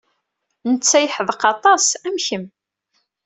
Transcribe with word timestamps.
Netta 0.71 0.99
yeḥdeq 0.99 1.41
aṭas, 1.53 1.85
am 2.07 2.17
kemm. 2.25 2.45